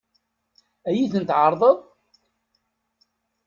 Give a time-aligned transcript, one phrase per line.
[0.87, 1.77] Ad iyi-ten-tɛeṛḍeḍ?